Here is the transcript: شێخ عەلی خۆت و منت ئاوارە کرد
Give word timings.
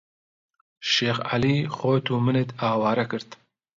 شێخ 0.91 1.17
عەلی 1.29 1.57
خۆت 1.75 2.05
و 2.09 2.15
منت 2.25 2.49
ئاوارە 2.61 3.05
کرد 3.11 3.29